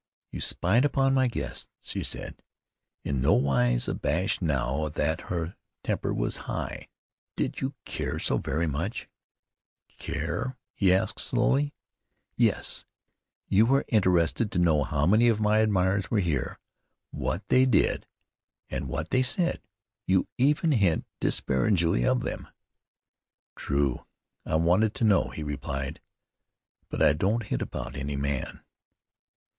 "You 0.31 0.41
spied 0.41 0.83
upon 0.83 1.13
my 1.13 1.27
guests," 1.27 1.67
she 1.79 2.01
said, 2.03 2.41
in 3.03 3.21
no 3.21 3.33
wise 3.33 3.87
abashed 3.87 4.41
now 4.41 4.89
that 4.89 5.21
her 5.29 5.55
temper 5.83 6.11
was 6.11 6.37
high. 6.49 6.87
"Did 7.35 7.61
you 7.61 7.75
care 7.85 8.17
so 8.17 8.39
very 8.39 8.65
much?" 8.65 9.07
"Care?" 9.99 10.57
he 10.73 10.91
asked 10.91 11.19
slowly. 11.19 11.75
"Yes; 12.35 12.83
you 13.47 13.67
were 13.67 13.85
interested 13.89 14.51
to 14.53 14.57
know 14.57 14.83
how 14.83 15.05
many 15.05 15.27
of 15.27 15.39
my 15.39 15.59
admirers 15.59 16.09
were 16.09 16.17
here, 16.17 16.57
what 17.11 17.47
they 17.49 17.67
did, 17.67 18.07
and 18.71 18.89
what 18.89 19.11
they 19.11 19.21
said. 19.21 19.61
You 20.07 20.27
even 20.35 20.71
hint 20.71 21.05
disparagingly 21.19 22.07
of 22.07 22.21
them." 22.21 22.47
"True, 23.55 24.07
I 24.47 24.55
wanted 24.55 24.95
to 24.95 25.03
know," 25.03 25.29
he 25.29 25.43
replied; 25.43 26.01
"but 26.89 27.03
I 27.03 27.13
don't 27.13 27.43
hint 27.43 27.61
about 27.61 27.95
any 27.95 28.15
man." 28.15 28.61